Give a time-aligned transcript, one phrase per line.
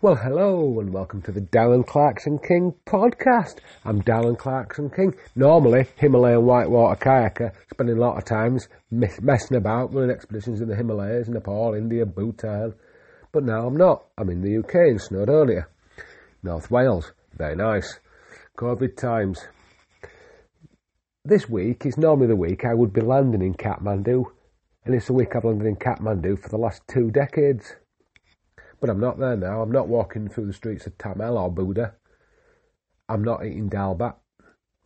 [0.00, 3.58] Well, hello and welcome to the Darren Clarkson King podcast.
[3.84, 5.12] I'm Darren Clarkson King.
[5.34, 10.76] Normally, Himalayan whitewater kayaker, spending a lot of times messing about, running expeditions in the
[10.76, 12.74] Himalayas, Nepal, India, Bhutan.
[13.32, 14.04] But now I'm not.
[14.16, 15.64] I'm in the UK in Snowdonia,
[16.44, 17.10] North Wales.
[17.36, 17.98] Very nice.
[18.56, 19.48] COVID times.
[21.24, 24.26] This week is normally the week I would be landing in Kathmandu,
[24.84, 27.74] and it's the week I've landed in Kathmandu for the last two decades.
[28.80, 29.62] But I'm not there now.
[29.62, 31.92] I'm not walking through the streets of Thamel or Boudha.
[33.08, 34.14] I'm not eating dal bhat.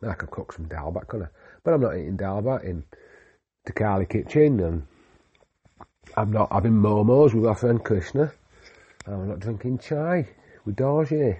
[0.01, 1.29] I could cook some dal bhat, couldn't I?
[1.63, 2.83] But I'm not eating dal bhat in
[3.67, 4.87] Thakali kitchen and
[6.17, 8.31] I'm not having momos with our friend Krishna.
[9.05, 10.27] And I'm not drinking chai
[10.65, 11.39] with Dorje.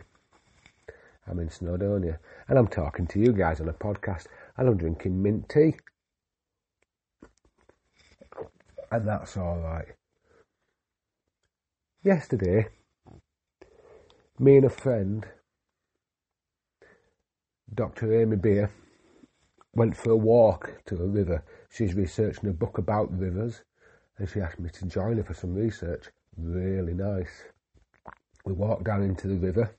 [1.27, 2.17] I'm in Snowdonia
[2.47, 5.75] and I'm talking to you guys on a podcast and I'm drinking mint tea.
[8.91, 9.87] And that's alright.
[12.03, 12.67] Yesterday,
[14.37, 15.25] me and a friend,
[17.73, 18.21] Dr.
[18.21, 18.73] Amy Beer,
[19.73, 21.45] went for a walk to a river.
[21.69, 23.61] She's researching a book about rivers
[24.17, 26.09] and she asked me to join her for some research.
[26.37, 27.45] Really nice.
[28.43, 29.73] We walked down into the river.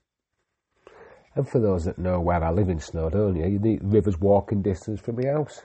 [1.35, 4.99] And for those that know where I live in Snowdonia, you need rivers walking distance
[4.99, 5.61] from my house.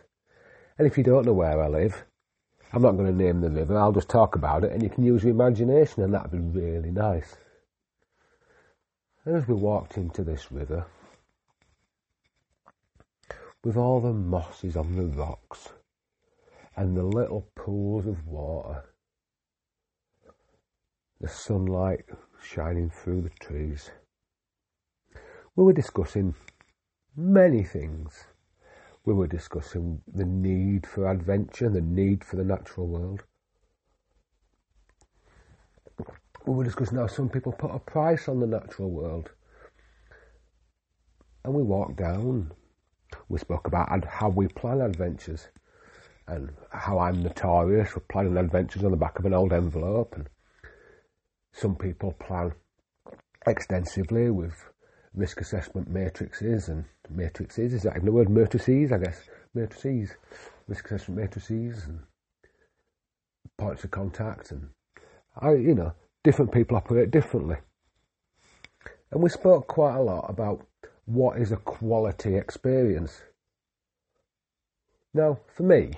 [0.76, 2.04] And if you don't know where I live,
[2.72, 5.04] I'm not going to name the river, I'll just talk about it and you can
[5.04, 7.36] use your imagination and that'd be really nice.
[9.24, 10.86] And as we walked into this river,
[13.64, 15.70] with all the mosses on the rocks
[16.76, 18.84] and the little pools of water,
[21.20, 22.04] the sunlight
[22.42, 23.90] shining through the trees,
[25.56, 26.34] we were discussing
[27.16, 28.24] many things
[29.04, 33.24] we were discussing the need for adventure, the need for the natural world.
[36.46, 39.30] We were discussing how some people put a price on the natural world.
[41.44, 42.52] And we walked down.
[43.28, 45.48] We spoke about how we plan adventures
[46.26, 50.14] and how I'm notorious for planning adventures on the back of an old envelope.
[50.14, 50.28] And
[51.52, 52.52] some people plan
[53.46, 54.69] extensively with
[55.14, 59.22] risk assessment matrices and matrices, is that even the word matrices, I guess?
[59.54, 60.14] Matrices,
[60.68, 62.00] risk assessment matrices and
[63.56, 64.70] points of contact and
[65.36, 65.92] I you know,
[66.24, 67.56] different people operate differently.
[69.10, 70.66] And we spoke quite a lot about
[71.04, 73.22] what is a quality experience.
[75.12, 75.92] Now, for me,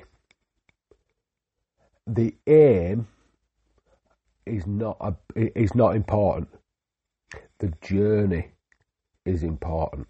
[2.06, 3.06] the aim
[4.46, 5.14] is not a,
[5.58, 6.48] is not important.
[7.58, 8.51] The journey
[9.24, 10.06] is important.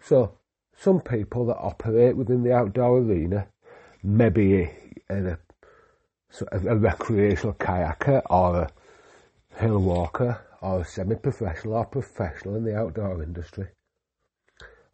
[0.00, 0.38] So,
[0.76, 3.48] some people that operate within the outdoor arena,
[4.02, 4.70] maybe
[5.10, 5.38] a, a,
[6.52, 8.70] a recreational kayaker or a
[9.60, 13.68] hill walker or a semi-professional or professional in the outdoor industry,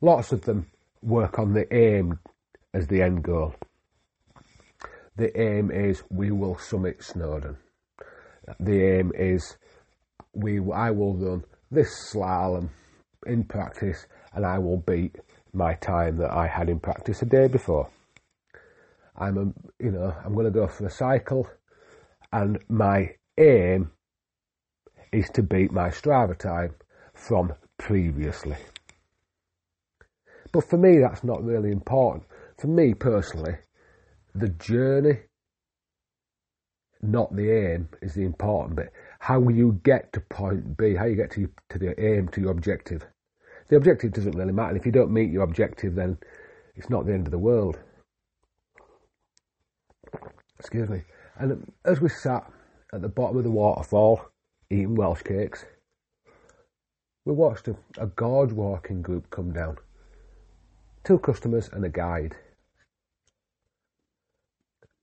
[0.00, 0.66] lots of them
[1.02, 2.18] work on the aim
[2.72, 3.54] as the end goal.
[5.16, 7.56] The aim is we will summit Snowdon.
[8.58, 9.56] The aim is
[10.32, 12.70] we I will run this slalom
[13.26, 15.16] in practice and I will beat
[15.52, 17.88] my time that I had in practice a day before.
[19.16, 21.48] I'm a, you know, I'm going to go for a cycle
[22.32, 23.92] and my aim
[25.12, 26.74] is to beat my Strava time
[27.14, 28.56] from previously.
[30.52, 32.24] But for me, that's not really important.
[32.58, 33.56] For me personally,
[34.34, 35.18] the journey,
[37.02, 38.92] not the aim, is the important bit
[39.24, 42.50] how you get to point B, how you get to, to the aim, to your
[42.50, 43.06] objective.
[43.68, 44.76] The objective doesn't really matter.
[44.76, 46.18] If you don't meet your objective, then
[46.76, 47.78] it's not the end of the world.
[50.58, 51.04] Excuse me.
[51.38, 52.44] And as we sat
[52.92, 54.28] at the bottom of the waterfall
[54.68, 55.64] eating Welsh cakes,
[57.24, 59.78] we watched a, a gorge walking group come down.
[61.02, 62.36] Two customers and a guide.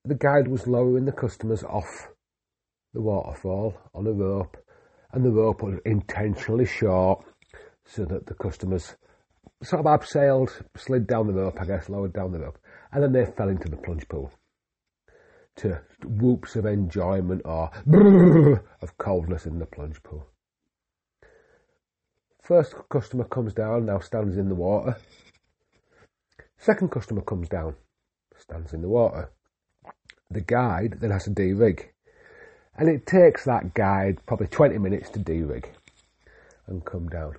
[0.06, 2.10] The guide was lowering the customers off
[2.94, 4.58] the waterfall on a rope,
[5.14, 7.24] and the rope was intentionally short
[7.86, 8.96] so that the customers
[9.64, 12.58] sort of abseiled, slid down the rope, I guess, lowered down the rope,
[12.92, 14.32] and then they fell into the plunge pool
[15.58, 17.70] to whoops of enjoyment or
[18.82, 20.26] of coldness in the plunge pool.
[22.42, 24.98] First customer comes down, now stands in the water.
[26.58, 27.76] Second customer comes down,
[28.38, 29.32] stands in the water.
[30.30, 31.92] The guide then has to de-rig
[32.82, 35.70] and it takes that guide probably 20 minutes to de-rig
[36.66, 37.36] and come down.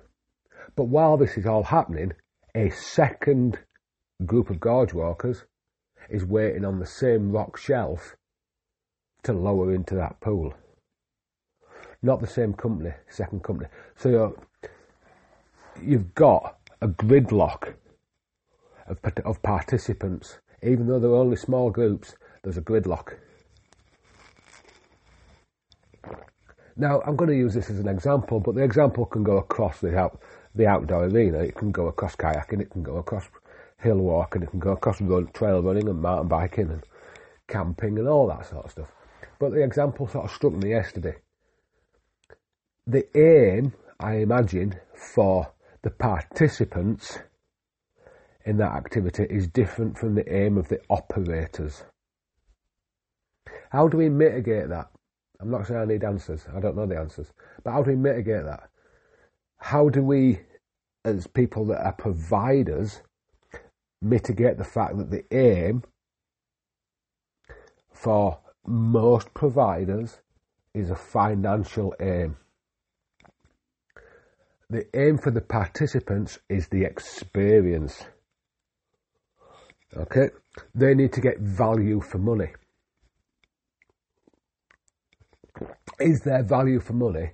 [0.76, 2.12] But while this is all happening,
[2.54, 3.58] a second
[4.24, 5.42] group of gorge walkers
[6.08, 8.14] is waiting on the same rock shelf
[9.24, 10.54] to lower into that pool.
[12.02, 13.68] not the same company, second company.
[13.96, 14.38] So
[15.82, 17.74] you've got a gridlock
[18.86, 22.14] of, of participants, even though they're only small groups.
[22.44, 23.16] There's a gridlock.
[26.82, 29.78] Now, I'm going to use this as an example, but the example can go across
[29.78, 30.20] the out,
[30.56, 31.38] the outdoor arena.
[31.38, 33.28] It can go across kayaking, it can go across
[33.78, 36.84] hill walking, it can go across run, trail running and mountain biking and
[37.46, 38.92] camping and all that sort of stuff.
[39.38, 41.14] But the example sort of struck me yesterday.
[42.88, 44.74] The aim, I imagine,
[45.14, 45.52] for
[45.82, 47.20] the participants
[48.44, 51.84] in that activity is different from the aim of the operators.
[53.70, 54.88] How do we mitigate that?
[55.42, 56.46] I'm not saying I need answers.
[56.54, 57.32] I don't know the answers.
[57.64, 58.70] But how do we mitigate that?
[59.56, 60.38] How do we,
[61.04, 63.02] as people that are providers,
[64.00, 65.82] mitigate the fact that the aim
[67.92, 70.20] for most providers
[70.74, 72.36] is a financial aim?
[74.70, 78.04] The aim for the participants is the experience.
[79.96, 80.30] Okay?
[80.72, 82.52] They need to get value for money.
[86.02, 87.30] Is there value for money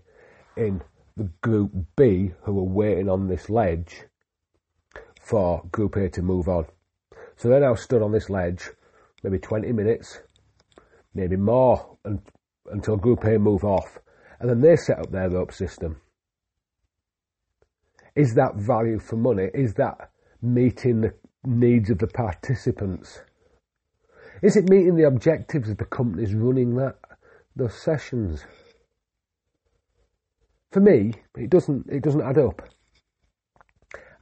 [0.55, 0.83] in
[1.17, 4.03] the group B who are waiting on this ledge
[5.23, 6.67] for group A to move on?
[7.37, 8.69] So they're now stood on this ledge,
[9.23, 10.21] maybe 20 minutes,
[11.15, 12.21] maybe more, and,
[12.71, 14.01] until group A move off.
[14.39, 16.03] And then they set up their rope system.
[18.15, 19.49] Is that value for money?
[19.55, 20.11] Is that
[20.43, 23.23] meeting the needs of the participants?
[24.43, 26.97] Is it meeting the objectives of the companies running that
[27.59, 28.45] those sessions?
[30.73, 32.63] For me, it doesn't it doesn't add up.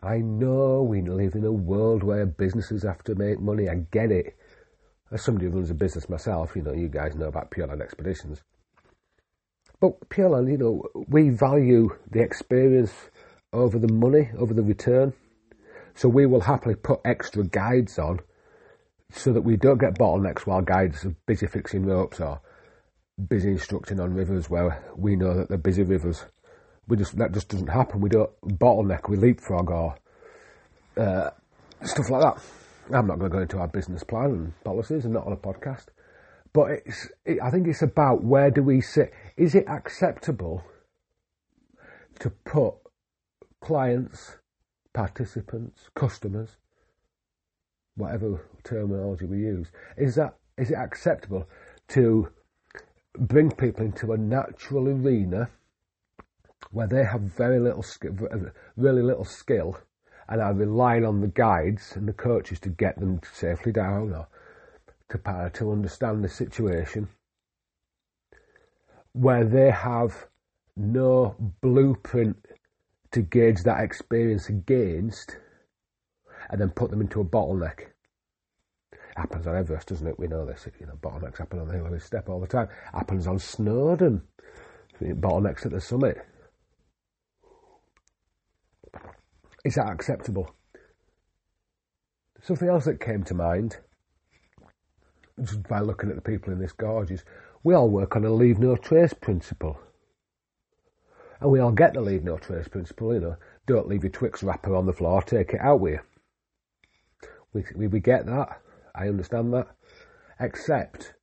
[0.03, 3.69] I know we live in a world where businesses have to make money.
[3.69, 4.37] I get it.
[5.11, 8.43] As somebody who runs a business myself, you know, you guys know about Land Expeditions.
[9.81, 12.93] But Land, you know, we value the experience
[13.53, 15.13] over the money, over the return.
[15.95, 18.21] So we will happily put extra guides on
[19.11, 22.41] so that we don't get bottlenecks while guides are busy fixing ropes or
[23.29, 26.25] busy instructing on rivers where we know that they're busy rivers.
[26.89, 28.01] We just that just doesn't happen.
[28.01, 29.97] We don't bottleneck, we leapfrog or
[30.97, 31.31] uh,
[31.83, 32.43] stuff like that.
[32.93, 35.37] I'm not going to go into our business plan and policies and not on a
[35.37, 35.87] podcast.
[36.53, 39.13] But it's, it, I think it's about where do we sit?
[39.37, 40.65] Is it acceptable
[42.21, 42.75] to put
[43.61, 44.37] clients,
[44.95, 46.57] participants, customers,
[47.97, 51.49] whatever terminology we use, is that is it acceptable
[51.89, 52.29] to
[53.19, 55.49] bring people into a natural arena
[56.71, 57.85] where they have very little
[58.77, 59.79] really little skill
[60.29, 64.27] and are relying on the guides and the coaches to get them safely down or
[65.09, 67.09] to to understand the situation
[69.13, 70.27] where they have
[70.77, 72.37] no blueprint
[73.13, 75.39] to gauge that experience against
[76.51, 77.87] and then put them into a bottleneck.
[79.17, 80.19] Happens on Everest, doesn't it?
[80.19, 80.69] We know this.
[80.79, 82.69] You know, bottlenecks happen on the Hillary Step all the time.
[82.93, 84.23] Happens on Snowdon.
[85.01, 86.19] Bottlenecks at the summit.
[89.65, 90.55] Is that acceptable?
[92.43, 93.79] Something else that came to mind,
[95.43, 97.25] just by looking at the people in this gorge, is
[97.65, 99.81] we all work on a leave no trace principle.
[101.41, 103.37] And we all get the leave no trace principle, you know.
[103.67, 107.29] Don't leave your Twix wrapper on the floor, take it out with you.
[107.53, 108.61] We, we, we get that.
[108.97, 109.69] I understand that.
[110.41, 111.15] Except,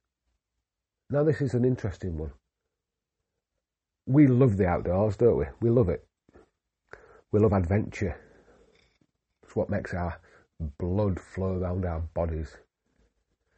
[1.10, 2.32] now this is an interesting one.
[4.06, 5.46] We love the outdoors, don't we?
[5.62, 6.06] We love it.
[7.32, 8.20] We love adventure.
[9.44, 10.20] It's what makes our
[10.78, 12.58] blood flow around our bodies.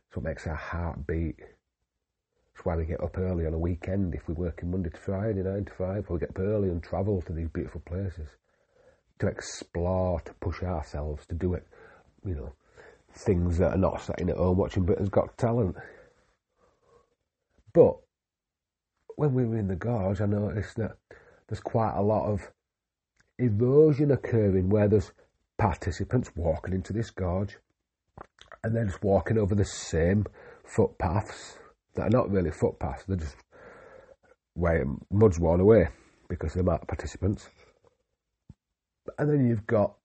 [0.07, 1.39] It's what makes our heart beat.
[1.39, 5.43] That's why we get up early on a weekend if we're working Monday to Friday,
[5.43, 6.09] 9 to 5.
[6.09, 8.29] We get up early and travel to these beautiful places
[9.19, 11.67] to explore, to push ourselves, to do it,
[12.25, 12.53] you know,
[13.15, 15.75] things that are not sitting at home watching Britain's Got Talent.
[17.73, 17.95] But
[19.15, 20.97] when we were in the gorge, I noticed that
[21.47, 22.51] there's quite a lot of
[23.37, 25.11] erosion occurring where there's
[25.57, 27.57] participants walking into this gorge
[28.63, 30.25] and they're just walking over the same
[30.65, 31.57] footpaths
[31.95, 33.37] that are not really footpaths, they're just
[34.53, 35.87] where mud's worn away
[36.29, 37.49] because they're not participants.
[39.17, 39.95] And then you've got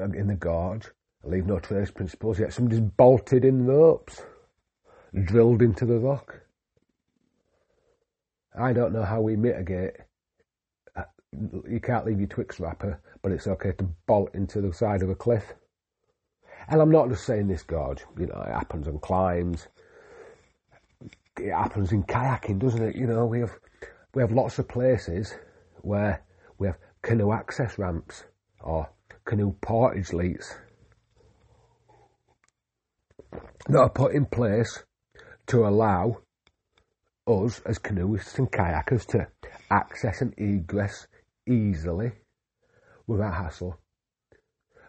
[0.00, 0.90] um, in the gorge,
[1.28, 4.22] leave no trace principles, yet somebody's bolted in ropes,
[5.24, 6.40] drilled into the rock.
[8.58, 9.94] I don't know how we mitigate.
[10.96, 11.04] Uh,
[11.68, 15.10] you can't leave your Twix wrapper, but it's okay to bolt into the side of
[15.10, 15.54] a cliff.
[16.68, 19.68] And I'm not just saying this gorge, you know, it happens on climbs,
[21.38, 22.96] it happens in kayaking, doesn't it?
[22.96, 23.54] You know, we have
[24.14, 25.34] we have lots of places
[25.82, 26.22] where
[26.58, 28.24] we have canoe access ramps
[28.60, 28.88] or
[29.24, 30.54] canoe portage leads
[33.30, 34.84] that are put in place
[35.46, 36.18] to allow
[37.26, 39.26] us as canoeists and kayakers to
[39.70, 41.06] access and egress
[41.46, 42.12] easily
[43.06, 43.78] without hassle,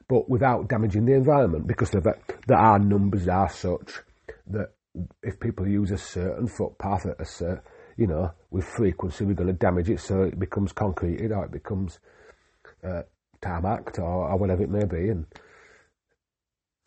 [0.08, 2.20] but without damaging the environment because of that,
[2.50, 4.00] our numbers are such
[4.48, 4.74] that
[5.24, 7.62] if people use a certain footpath at a certain,
[7.98, 11.52] you know, with frequency, we're going to damage it so it becomes concreted or it
[11.52, 12.00] becomes
[12.84, 13.04] uh,
[13.42, 15.26] or, or whatever it may be, and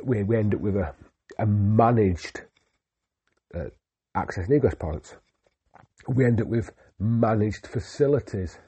[0.02, 0.94] we, we end up with a,
[1.39, 2.43] a managed
[3.55, 3.67] uh,
[4.15, 5.15] access and egress points.
[6.09, 8.59] We end up with managed facilities.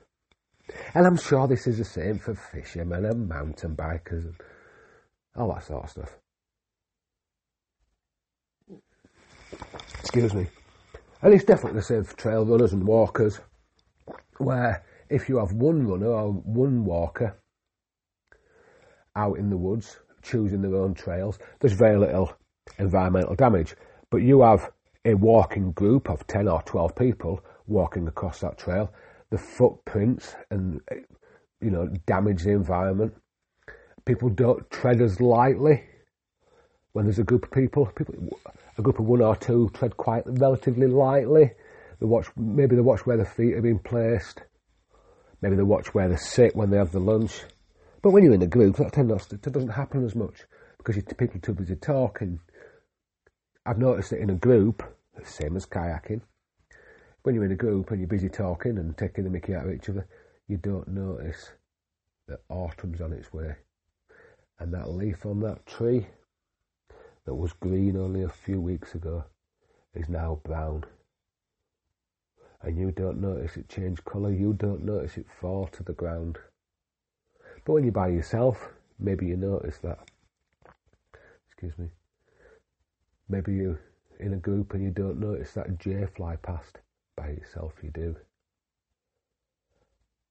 [0.95, 4.35] And I'm sure this is the same for fishermen and mountain bikers and
[5.37, 6.19] all that sort of stuff.
[10.01, 10.47] Excuse me.
[11.23, 13.41] And it's definitely the same for trail runners and walkers,
[14.39, 17.37] where if you have one runner or one walker
[19.17, 22.35] out in the woods choosing their own trails, there's very little
[22.79, 23.75] environmental damage.
[24.11, 24.71] But you have
[25.05, 28.93] a walking group of 10 or 12 people walking across that trail,
[29.31, 30.81] the footprints and,
[31.61, 33.15] you know, damage the environment.
[34.05, 35.83] People don't tread as lightly
[36.93, 37.87] when there's a group of people.
[37.87, 38.15] People,
[38.77, 41.51] a group of one or two tread quite relatively lightly.
[42.01, 44.43] They watch, maybe they watch where their feet are being placed.
[45.41, 47.43] Maybe they watch where they sit when they have the lunch.
[48.03, 50.45] But when you're in a group, that tends doesn't happen as much
[50.79, 52.41] because people are too busy talking.
[53.67, 54.83] I've noticed that in a group,
[55.23, 56.21] same as kayaking,
[57.23, 59.73] when you're in a group and you're busy talking and taking the mickey out of
[59.73, 60.07] each other,
[60.49, 61.53] you don't notice
[62.29, 63.57] that autumn's on its way.
[64.59, 66.07] And that leaf on that tree
[67.25, 69.25] that was green only a few weeks ago
[69.95, 70.85] is now brown.
[72.61, 76.39] And you don't notice it change colour, you don't notice it fall to the ground.
[77.65, 78.69] But when you're by yourself,
[78.99, 79.99] maybe you notice that.
[81.47, 81.89] Excuse me.
[83.29, 83.81] Maybe you're
[84.21, 86.79] in a group and you don't notice that jay fly past.
[87.17, 88.17] By yourself, you do.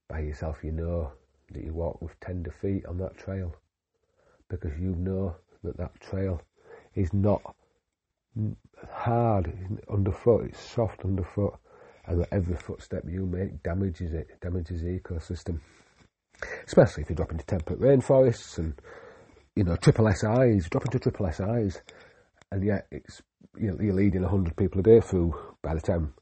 [0.10, 1.14] By yourself, you know
[1.52, 3.56] that you walk with tender feet on that trail
[4.50, 6.42] because you know that that trail
[6.96, 7.42] is not
[8.92, 9.54] hard
[9.92, 11.56] underfoot, it's soft underfoot,
[12.06, 15.60] and that every footstep you make damages it, damages the ecosystem.
[16.66, 18.74] Especially if you drop into temperate rainforests and,
[19.56, 21.82] you know, triple SIs, drop into triple SIs,
[22.54, 23.22] and yet it's,
[23.60, 26.14] you're leading 100 people a day through by the time,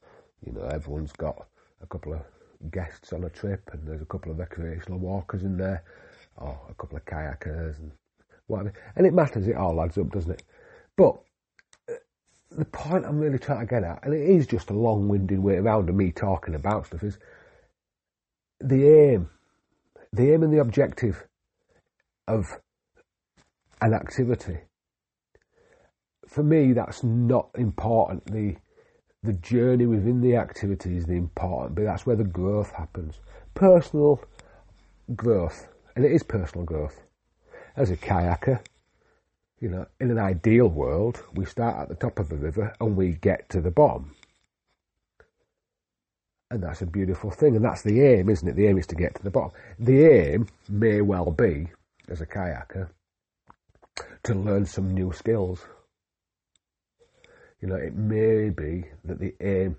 [0.44, 1.46] you know, everyone's got
[1.82, 2.22] a couple of
[2.70, 5.84] guests on a trip and there's a couple of recreational walkers in there,
[6.36, 7.92] or a couple of kayakers and
[8.46, 8.72] whatever.
[8.96, 10.42] And it matters, it all adds up, doesn't it?
[10.96, 11.20] But
[11.90, 11.96] uh,
[12.50, 15.38] the point I'm really trying to get at, and it is just a long winded
[15.38, 17.18] way around of me talking about stuff, is
[18.58, 19.28] the aim,
[20.14, 21.26] the aim and the objective
[22.26, 22.58] of
[23.82, 24.60] an activity.
[26.32, 28.24] For me, that's not important.
[28.32, 28.56] The
[29.22, 33.20] the journey within the activity is the important but That's where the growth happens.
[33.54, 34.18] Personal
[35.14, 37.02] growth, and it is personal growth.
[37.76, 38.60] As a kayaker,
[39.60, 42.96] you know, in an ideal world, we start at the top of the river and
[42.96, 44.16] we get to the bottom.
[46.50, 48.56] And that's a beautiful thing, and that's the aim, isn't it?
[48.56, 49.52] The aim is to get to the bottom.
[49.78, 51.68] The aim may well be,
[52.08, 52.88] as a kayaker,
[54.22, 55.66] to learn some new skills.
[57.62, 59.76] You know, it may be that the aim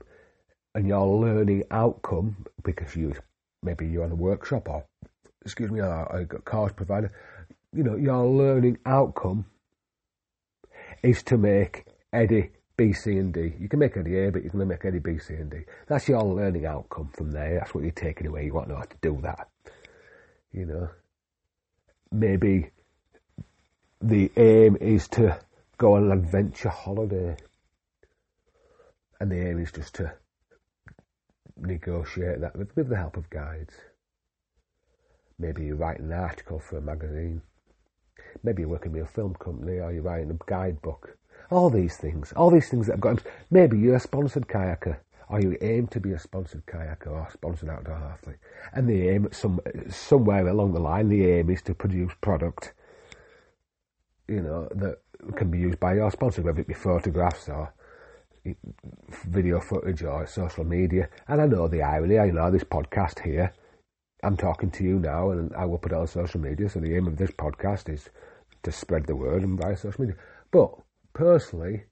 [0.74, 3.14] and your learning outcome, because you
[3.62, 4.86] maybe you're on a workshop or,
[5.42, 7.12] excuse me, or a course provider,
[7.74, 9.46] you know, your learning outcome
[11.04, 13.54] is to make Eddie B, C, and D.
[13.60, 15.58] You can make Eddie A, but you can make Eddie B, C, and D.
[15.88, 17.60] That's your learning outcome from there.
[17.60, 18.46] That's what you're taking away.
[18.46, 19.50] You want to know how to do that.
[20.54, 20.90] You know,
[22.12, 22.70] maybe
[24.02, 25.38] the aim is to
[25.78, 27.36] go on an adventure holiday,
[29.20, 30.14] and the aim is just to
[31.58, 33.74] negotiate that with, with the help of guides.
[35.40, 37.42] Maybe you write an article for a magazine
[38.42, 41.18] Maybe you're working with a film company or you're writing a guidebook.
[41.52, 43.22] All these things, all these things that have got.
[43.52, 44.98] Maybe you're a sponsored kayaker,
[45.30, 48.38] or you aim to be a sponsored kayaker or sponsored outdoor athlete,
[48.74, 52.74] and the aim some somewhere along the line, the aim is to produce product.
[54.28, 55.00] You know that
[55.36, 57.74] can be used by your sponsor, whether it be photographs or
[59.26, 61.10] video footage or social media.
[61.28, 62.20] And I know the irony.
[62.20, 63.54] I know this podcast here
[64.24, 66.70] I'm talking to you now and I will put it on social media.
[66.70, 68.10] So the aim of this podcast is
[68.64, 70.16] to spread the word and via social media.
[70.50, 70.72] But
[71.14, 71.84] personally,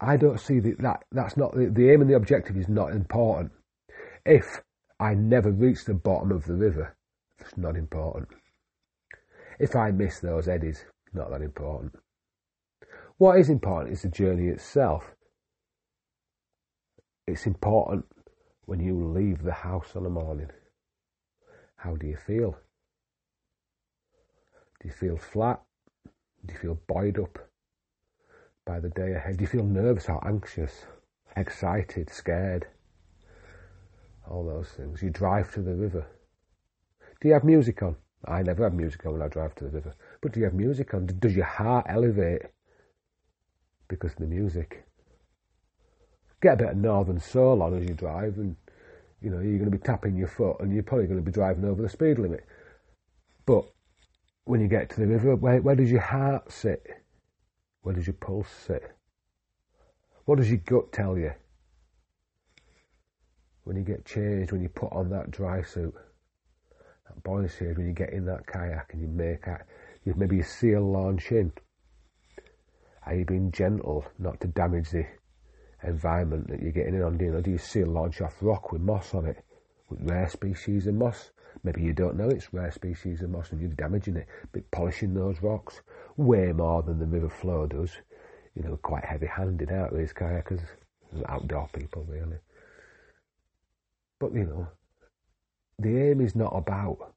[0.00, 2.92] I don't see that, that that's not the, the aim and the objective is not
[2.92, 3.50] important.
[4.24, 4.62] If
[5.00, 6.96] I never reach the bottom of the river,
[7.40, 8.28] it's not important.
[9.58, 11.96] If I miss those eddies, not that important.
[13.18, 15.14] What is important is the journey itself.
[17.26, 18.04] It's important
[18.64, 20.50] when you leave the house on a morning.
[21.76, 22.58] How do you feel?
[24.80, 25.62] Do you feel flat?
[26.44, 27.38] Do you feel buoyed up
[28.66, 29.36] by the day ahead?
[29.36, 30.84] Do you feel nervous or anxious,
[31.36, 32.66] excited, scared?
[34.28, 35.02] All those things.
[35.02, 36.04] You drive to the river.
[37.20, 37.96] Do you have music on?
[38.26, 39.94] I never have music on when I drive to the river.
[40.20, 41.06] But do you have music on?
[41.06, 42.42] Does your heart elevate
[43.88, 44.86] because of the music?
[46.40, 48.56] Get a bit of northern soul on as you drive, and
[49.20, 51.32] you know you're going to be tapping your foot, and you're probably going to be
[51.32, 52.44] driving over the speed limit.
[53.46, 53.64] But
[54.44, 56.86] when you get to the river, where, where does your heart sit?
[57.82, 58.90] Where does your pulse sit?
[60.24, 61.32] What does your gut tell you?
[63.64, 65.94] When you get changed, when you put on that dry suit,
[67.06, 69.46] that buoyancy when you get in that kayak and you make
[70.04, 71.52] you maybe you seal launch in.
[73.06, 75.06] Are you being gentle not to damage the
[75.82, 77.18] environment that you're getting in on?
[77.18, 79.44] Do you, know, do you seal launch off rock with moss on it,
[79.90, 81.30] with rare species of moss?
[81.62, 85.14] Maybe you don't know it's rare species of moss and you're damaging it, but polishing
[85.14, 85.82] those rocks
[86.16, 87.92] way more than the river flow does.
[88.54, 90.60] You know, quite heavy-handed out these kayakers,
[91.28, 92.38] outdoor people really.
[94.18, 94.68] But you know,
[95.78, 97.14] the aim is not about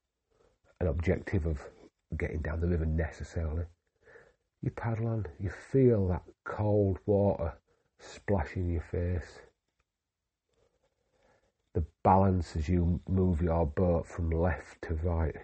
[0.80, 1.60] an objective of
[2.16, 3.64] getting down the river necessarily.
[4.62, 7.54] You paddle on, you feel that cold water
[7.98, 9.40] splashing your face.
[11.74, 15.36] The balance as you move your boat from left to right.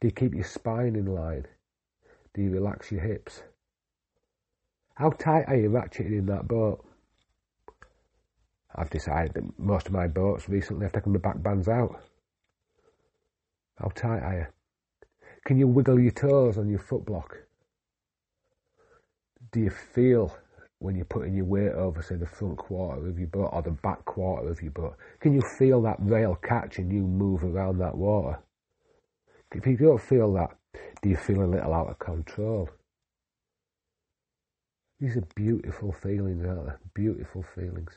[0.00, 1.46] Do you keep your spine in line?
[2.34, 3.42] Do you relax your hips?
[4.94, 6.84] How tight are you ratcheting in that boat?
[8.74, 12.02] I've decided that most of my boats recently have taken the back bands out.
[13.76, 14.46] How tight are you?
[15.44, 17.38] Can you wiggle your toes on your foot block?
[19.52, 20.36] Do you feel
[20.78, 23.72] when you're putting your weight over, say, the front quarter of your boat or the
[23.72, 24.96] back quarter of your boat?
[25.20, 28.38] Can you feel that rail catch and you move around that water?
[29.52, 30.56] If you don't feel that,
[31.02, 32.68] do you feel a little out of control?
[35.00, 36.72] These are beautiful feelings, aren't they?
[36.94, 37.92] Beautiful feelings.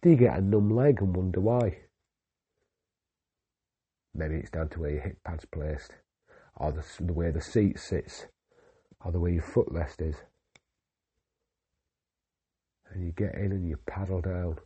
[0.00, 1.78] Do you get a numb leg and wonder why?
[4.14, 5.92] Maybe it's down to where your hip pad's placed,
[6.56, 8.26] or the, the way the seat sits,
[9.04, 10.16] or the way your footrest is.
[12.92, 14.58] And you get in and you paddle down.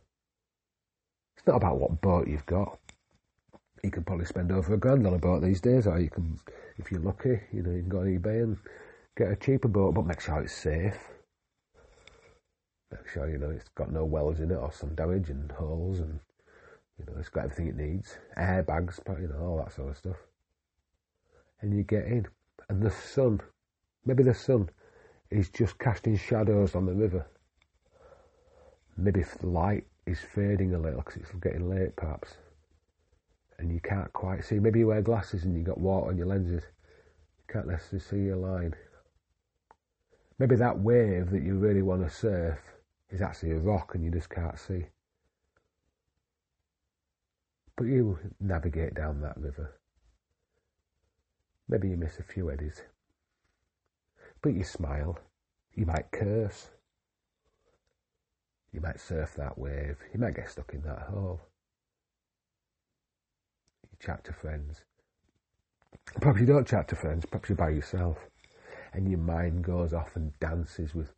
[1.37, 2.79] It's not about what boat you've got.
[3.83, 6.39] You can probably spend over a grand on a boat these days, or you can,
[6.77, 8.57] if you're lucky, you know, you can go on eBay and
[9.17, 10.97] get a cheaper boat, but make sure it's safe.
[12.91, 15.99] Make sure you know it's got no wells in it or some damage and holes
[15.99, 16.19] and
[16.99, 20.17] you know it's got everything it needs, airbags, you know all that sort of stuff.
[21.61, 22.27] And you get in,
[22.69, 23.39] and the sun,
[24.05, 24.69] maybe the sun,
[25.29, 27.25] is just casting shadows on the river.
[29.01, 32.35] Maybe if the light is fading a little because it's getting late, perhaps,
[33.57, 34.59] and you can't quite see.
[34.59, 36.63] Maybe you wear glasses and you've got water on your lenses.
[36.63, 38.75] You can't necessarily see your line.
[40.37, 42.59] Maybe that wave that you really want to surf
[43.09, 44.85] is actually a rock and you just can't see.
[47.75, 49.79] But you navigate down that river.
[51.67, 52.83] Maybe you miss a few eddies.
[54.43, 55.17] But you smile.
[55.73, 56.69] You might curse.
[58.73, 59.97] You might surf that wave.
[60.13, 61.41] You might get stuck in that hole.
[63.83, 64.81] You chat to friends.
[66.21, 67.25] Perhaps you don't chat to friends.
[67.25, 68.17] Perhaps you're by yourself.
[68.93, 71.13] And your mind goes off and dances with,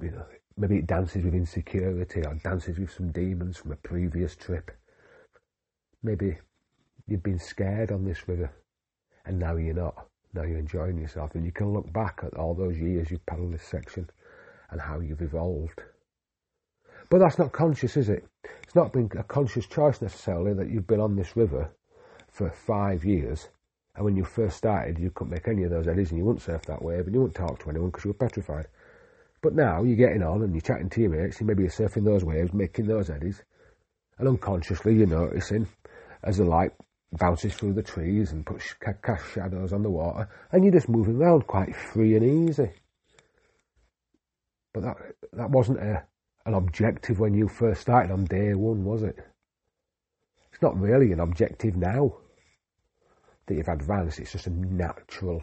[0.00, 0.24] you know,
[0.56, 4.70] maybe it dances with insecurity or dances with some demons from a previous trip.
[6.02, 6.38] Maybe
[7.06, 8.50] you've been scared on this river
[9.24, 10.06] and now you're not.
[10.34, 13.52] Now you're enjoying yourself and you can look back at all those years you've paddled
[13.52, 14.08] this section
[14.70, 15.82] and how you've evolved.
[17.12, 18.24] But that's not conscious, is it?
[18.62, 21.70] It's not been a conscious choice necessarily that you've been on this river
[22.30, 23.48] for five years
[23.94, 26.40] and when you first started you couldn't make any of those eddies and you wouldn't
[26.40, 28.66] surf that wave and you wouldn't talk to anyone because you were petrified.
[29.42, 32.06] But now you're getting on and you're chatting to your mates, and maybe you're surfing
[32.06, 33.42] those waves, making those eddies,
[34.16, 35.68] and unconsciously you're noticing
[36.22, 36.72] as the light
[37.12, 38.72] bounces through the trees and puts
[39.02, 42.70] cast shadows on the water, and you're just moving around quite free and easy.
[44.72, 44.96] But that
[45.34, 46.04] that wasn't a,
[46.46, 49.16] an objective when you first started on day one, was it?
[50.52, 52.14] It's not really an objective now
[53.46, 54.18] that you've advanced.
[54.18, 55.42] It's just a natural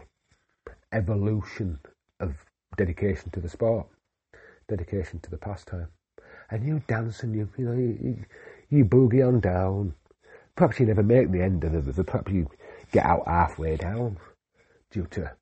[0.92, 1.78] evolution
[2.20, 2.44] of
[2.76, 3.86] dedication to the sport,
[4.68, 5.88] dedication to the pastime.
[6.50, 8.24] And you dance and you, you know, you,
[8.70, 9.94] You boogie on down.
[10.54, 12.04] Perhaps you never make the end of the.
[12.04, 12.48] Perhaps you
[12.92, 14.16] get out halfway down
[14.90, 15.32] due to,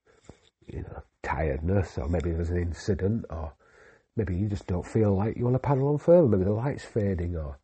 [0.67, 3.53] you know, tiredness, or maybe there's an incident, or
[4.19, 6.27] maybe you just don't feel like you want to paddle on further.
[6.27, 7.57] Maybe the light's fading, or,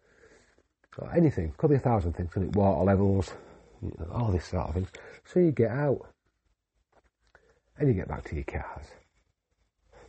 [0.98, 1.52] or anything.
[1.58, 2.32] Could be a thousand things.
[2.32, 3.32] Could be water levels,
[3.82, 4.88] you know, all this sort of things.
[5.24, 6.06] So you get out,
[7.76, 8.86] and you get back to your cars.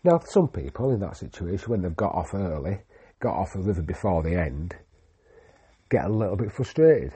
[0.03, 2.77] Now, some people in that situation, when they've got off early,
[3.19, 4.75] got off the river before the end,
[5.89, 7.13] get a little bit frustrated.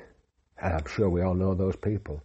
[0.60, 2.24] And I'm sure we all know those people.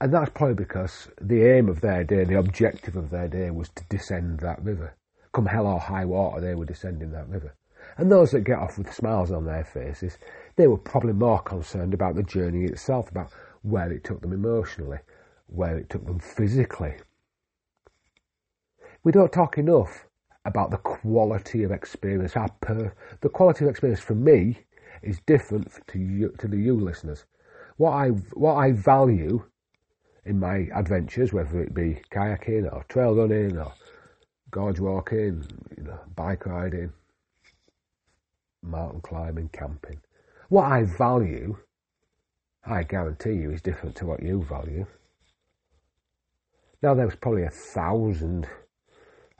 [0.00, 3.68] And that's probably because the aim of their day, the objective of their day was
[3.70, 4.96] to descend that river.
[5.38, 7.54] Come hell or high water, they were descending that river.
[7.96, 10.18] And those that get off with smiles on their faces,
[10.56, 13.30] they were probably more concerned about the journey itself, about
[13.62, 14.98] where it took them emotionally,
[15.46, 16.94] where it took them physically.
[19.04, 20.08] We don't talk enough
[20.44, 22.34] about the quality of experience.
[22.60, 24.58] Per, the quality of experience for me
[25.04, 27.26] is different to you, to the you listeners.
[27.76, 29.44] What I what I value
[30.24, 33.72] in my adventures, whether it be kayaking or trail running or
[34.50, 35.44] gorge walking,
[35.76, 36.92] you know, bike riding,
[38.62, 40.00] mountain climbing, camping.
[40.48, 41.58] What I value,
[42.64, 44.86] I guarantee you, is different to what you value.
[46.82, 48.46] Now, there's probably a thousand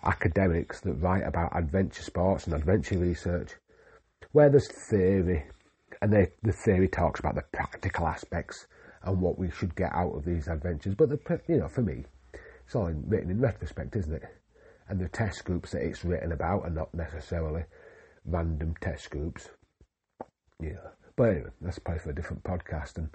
[0.04, 3.54] academics that write about adventure sports and adventure research
[4.32, 5.44] where there's theory,
[6.02, 8.66] and they, the theory talks about the practical aspects
[9.02, 10.94] and what we should get out of these adventures.
[10.94, 12.04] But the, you know, for me,
[12.66, 14.37] it's all written in retrospect, isn't it?
[14.88, 17.64] And the test groups that it's written about are not necessarily
[18.24, 19.50] random test groups.
[20.60, 22.96] Yeah, but anyway, that's probably for a different podcast.
[22.96, 23.10] And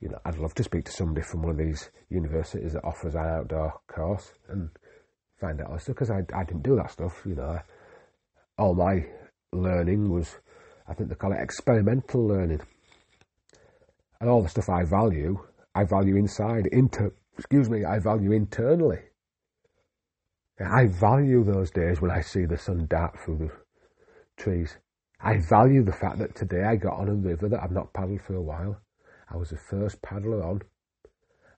[0.00, 3.14] you know, I'd love to speak to somebody from one of these universities that offers
[3.14, 4.70] an outdoor course and
[5.40, 7.22] find out all stuff because I, I didn't do that stuff.
[7.24, 7.58] You know,
[8.58, 9.06] all my
[9.52, 10.36] learning was,
[10.88, 12.60] I think they call it experimental learning.
[14.20, 15.38] And all the stuff I value,
[15.74, 19.00] I value inside, inter, excuse me, I value internally.
[20.60, 23.50] I value those days when I see the sun dart through the
[24.36, 24.76] trees.
[25.20, 28.20] I value the fact that today I got on a river that I've not paddled
[28.22, 28.80] for a while.
[29.28, 30.62] I was the first paddler on,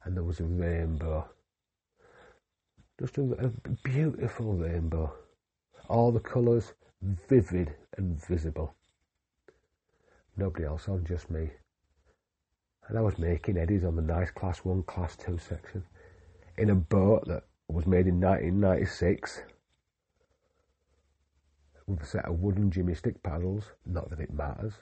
[0.05, 1.29] and there was a rainbow.
[2.99, 5.13] Just a, a beautiful rainbow.
[5.89, 8.75] All the colours vivid and visible.
[10.37, 11.51] Nobody else on, just me.
[12.89, 15.85] And I was making eddies on the nice Class 1, Class 2 section
[16.57, 19.42] in a boat that was made in 1996
[21.87, 24.74] with a set of wooden Jimmy stick paddles, not that it matters.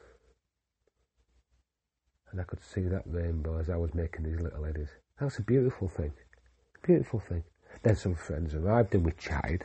[2.30, 4.88] And I could see that rainbow as I was making these little eddies.
[5.20, 6.12] That's a beautiful thing.
[6.82, 7.44] Beautiful thing.
[7.82, 9.64] Then some friends arrived and we chatted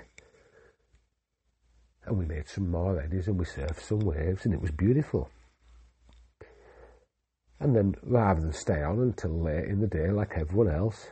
[2.06, 5.30] and we made some more eddies and we surfed some waves and it was beautiful.
[7.60, 11.08] And then rather than stay on until late in the day like everyone else,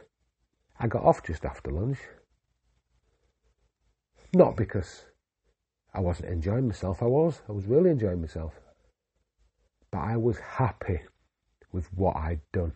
[0.80, 2.00] I got off just after lunch.
[4.34, 5.06] Not because
[5.94, 7.42] I wasn't enjoying myself, I was.
[7.50, 8.54] I was really enjoying myself.
[9.92, 11.00] But I was happy
[11.72, 12.74] with what I'd done.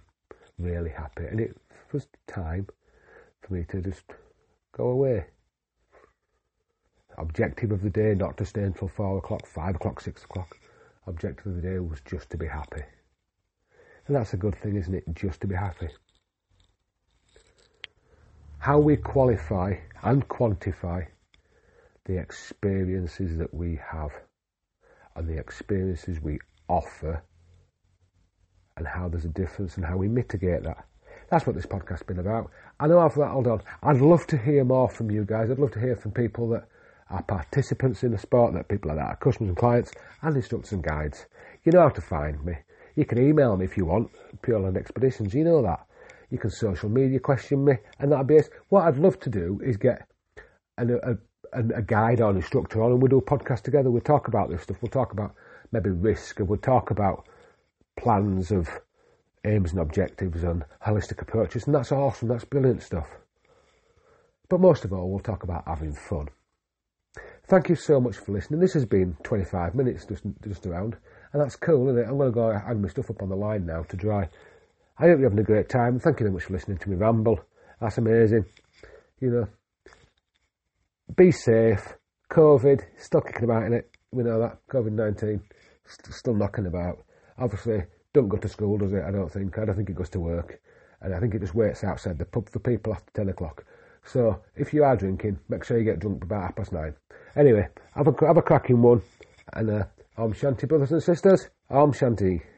[0.58, 1.26] Really happy.
[1.26, 1.58] And it
[1.92, 2.68] was time
[3.42, 4.04] for me to just
[4.72, 5.26] go away
[7.18, 10.58] objective of the day not to stay until four o'clock, five o'clock, six o'clock.
[11.08, 12.84] Objective of the day was just to be happy.
[14.08, 15.04] And that's a good thing, isn't it?
[15.14, 15.90] Just to be happy.
[18.62, 21.08] How we qualify and quantify
[22.06, 24.12] the experiences that we have
[25.16, 27.24] and the experiences we offer
[28.78, 30.86] and how there's a difference and how we mitigate that.
[31.32, 32.52] That's what this podcast's been about.
[32.80, 33.64] I know I've rattled on.
[33.82, 35.50] I'd love to hear more from you guys.
[35.50, 36.68] I'd love to hear from people that
[37.10, 40.72] are participants in the sport, that people like that, our customers and clients, and instructors
[40.72, 41.26] and guides.
[41.64, 42.58] You know how to find me.
[42.96, 44.12] You can email me if you want,
[44.44, 45.88] Pure Land Expeditions, you know that.
[46.32, 48.50] You can social media question me, and that'll be it.
[48.70, 50.08] What I'd love to do is get
[50.78, 53.92] an, a, a guide or an instructor on, and we'll do a podcast together.
[53.92, 54.78] We'll talk about this stuff.
[54.82, 55.36] We'll talk about
[55.74, 57.28] maybe risk, and we'll talk about
[58.00, 58.70] plans of
[59.46, 62.30] aims and objectives and holistic approaches, and that's awesome.
[62.30, 63.10] That's brilliant stuff.
[64.50, 66.30] But most of all, we'll talk about having fun.
[67.48, 68.62] Thank you so much for listening.
[68.62, 70.96] This has been 25 minutes just, just around,
[71.34, 72.08] and that's cool, isn't it?
[72.08, 74.30] I'm going to go hang my stuff up on the line now to dry.
[75.02, 75.98] I hope you're having a great time.
[75.98, 77.40] Thank you very much for listening to me ramble.
[77.80, 78.46] That's amazing.
[79.20, 79.48] You know,
[81.18, 81.96] be safe.
[82.32, 83.90] COVID, still kicking about in it.
[84.12, 84.60] We know that.
[84.72, 85.42] COVID 19,
[85.88, 87.04] st- still knocking about.
[87.40, 87.80] Obviously,
[88.14, 89.02] don't go to school, does it?
[89.04, 89.58] I don't think.
[89.58, 90.62] I don't think it goes to work.
[91.02, 93.66] And I think it just waits outside the pub for people after 10 o'clock.
[94.06, 96.94] So if you are drinking, make sure you get drunk by about half past nine.
[97.36, 99.02] Anyway, have a, have a cracking one.
[99.54, 99.84] And uh,
[100.20, 101.50] Om Shanti, brothers and sisters.
[101.72, 102.51] Om Shanti.